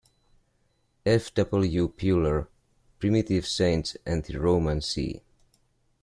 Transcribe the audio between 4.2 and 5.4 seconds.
the Roman See".